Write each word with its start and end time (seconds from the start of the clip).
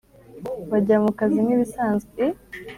bajya 0.69 0.97
mukazi 1.03 1.37
nkibisanzwe, 1.45 2.23